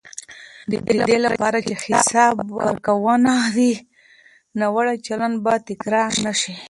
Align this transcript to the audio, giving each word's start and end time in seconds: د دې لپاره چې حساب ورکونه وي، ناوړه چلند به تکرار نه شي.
د 0.71 0.73
دې 1.09 1.17
لپاره 1.25 1.59
چې 1.67 1.73
حساب 1.85 2.35
ورکونه 2.59 3.31
وي، 3.55 3.73
ناوړه 4.59 4.95
چلند 5.07 5.35
به 5.43 5.53
تکرار 5.69 6.11
نه 6.25 6.33
شي. 6.41 6.55